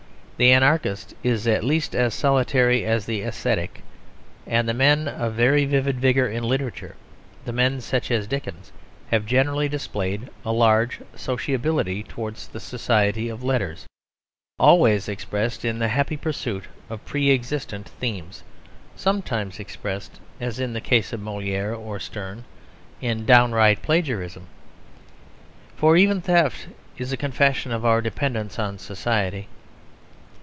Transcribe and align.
The 0.41 0.53
anarchist 0.53 1.13
is 1.21 1.47
at 1.47 1.63
least 1.63 1.93
as 1.95 2.15
solitary 2.15 2.83
as 2.83 3.05
the 3.05 3.21
ascetic. 3.21 3.83
And 4.47 4.67
the 4.67 4.73
men 4.73 5.07
of 5.07 5.33
very 5.35 5.65
vivid 5.65 5.99
vigour 5.99 6.25
in 6.27 6.43
literature, 6.43 6.95
the 7.45 7.53
men 7.53 7.79
such 7.79 8.09
as 8.09 8.25
Dickens, 8.25 8.71
have 9.11 9.27
generally 9.27 9.69
displayed 9.69 10.31
a 10.43 10.51
large 10.51 10.99
sociability 11.13 12.01
towards 12.01 12.47
the 12.47 12.59
society 12.59 13.29
of 13.29 13.43
letters, 13.43 13.85
always 14.57 15.07
expressed 15.07 15.63
in 15.63 15.77
the 15.77 15.89
happy 15.89 16.17
pursuit 16.17 16.63
of 16.89 17.05
pre 17.05 17.29
existent 17.31 17.87
themes, 17.87 18.41
sometimes 18.95 19.59
expressed, 19.59 20.19
as 20.39 20.59
in 20.59 20.73
the 20.73 20.81
case 20.81 21.13
of 21.13 21.19
Molière 21.19 21.77
or 21.77 21.99
Sterne, 21.99 22.45
in 22.99 23.27
downright 23.27 23.83
plagiarism. 23.83 24.47
For 25.75 25.95
even 25.97 26.19
theft 26.19 26.65
is 26.97 27.13
a 27.13 27.17
confession 27.17 27.71
of 27.71 27.85
our 27.85 28.01
dependence 28.01 28.57
on 28.57 28.79
society. 28.79 29.47